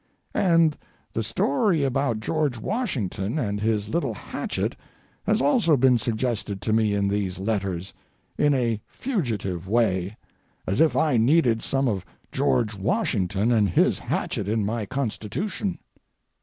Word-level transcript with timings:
And 0.33 0.75
the 1.13 1.21
story 1.21 1.83
about 1.83 2.21
George 2.21 2.57
Washington 2.57 3.37
and 3.37 3.61
his 3.61 3.87
little 3.87 4.15
hatchet 4.15 4.75
has 5.27 5.43
also 5.43 5.77
been 5.77 5.99
suggested 5.99 6.59
to 6.63 6.73
me 6.73 6.95
in 6.95 7.07
these 7.07 7.37
letters—in 7.37 8.51
a 8.55 8.81
fugitive 8.87 9.67
way, 9.67 10.17
as 10.65 10.81
if 10.81 10.95
I 10.97 11.17
needed 11.17 11.61
some 11.61 11.87
of 11.87 12.03
George 12.31 12.73
Washington 12.73 13.51
and 13.51 13.69
his 13.69 13.99
hatchet 13.99 14.47
in 14.47 14.65
my 14.65 14.87
constitution. 14.87 15.77